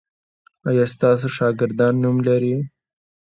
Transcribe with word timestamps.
ایا 0.69 0.85
ستاسو 0.93 1.27
شاګردان 1.37 1.93
نوم 2.03 2.17
نلري؟ 2.25 2.55